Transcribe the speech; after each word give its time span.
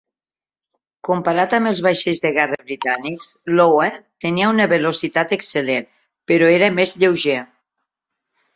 Comparat 1.09 1.51
amb 1.57 1.69
els 1.71 1.81
vaixells 1.87 2.21
de 2.23 2.31
guerra 2.37 2.57
britànics, 2.71 3.35
l'"Iowa" 3.53 3.87
tenia 4.27 4.49
una 4.55 4.69
velocitat 4.73 5.39
excel·lent, 5.39 5.89
però 6.33 6.51
era 6.57 6.75
més 6.81 6.99
lleuger. 7.05 7.39